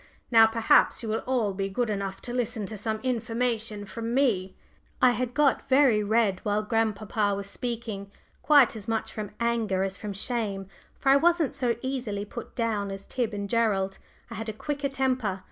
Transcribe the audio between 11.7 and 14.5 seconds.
easily put down as Tib and Gerald; I had